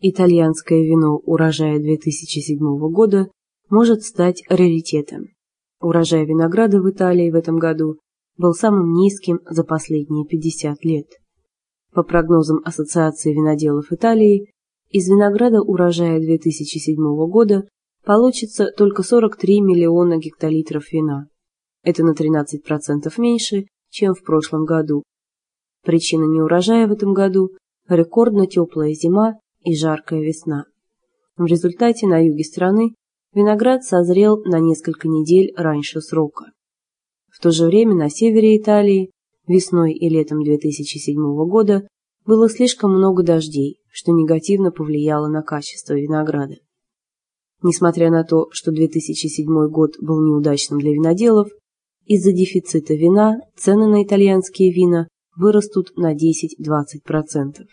[0.00, 2.58] итальянское вино урожая 2007
[2.90, 3.28] года
[3.68, 5.26] может стать раритетом.
[5.80, 7.98] Урожай винограда в Италии в этом году
[8.36, 11.06] был самым низким за последние 50 лет.
[11.92, 14.52] По прогнозам Ассоциации виноделов Италии,
[14.90, 16.96] из винограда урожая 2007
[17.28, 17.68] года
[18.04, 21.26] получится только 43 миллиона гектолитров вина.
[21.82, 25.02] Это на 13% меньше, чем в прошлом году.
[25.84, 27.50] Причина неурожая в этом году–
[27.88, 30.64] рекордно теплая зима и жаркая весна.
[31.36, 32.94] В результате на юге страны
[33.32, 36.46] виноград созрел на несколько недель раньше срока.
[37.28, 39.10] В то же время на севере Италии
[39.46, 41.14] весной и летом 2007
[41.48, 41.86] года
[42.24, 46.56] было слишком много дождей, что негативно повлияло на качество винограда.
[47.62, 51.48] Несмотря на то, что 2007 год был неудачным для виноделов,
[52.04, 57.64] из-за дефицита вина цены на итальянские вина вырастут на 10-20%.